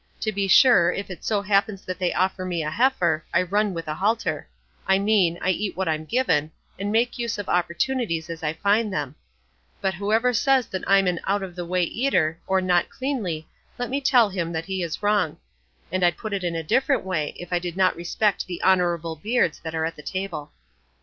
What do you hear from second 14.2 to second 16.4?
him that he is wrong; and I'd put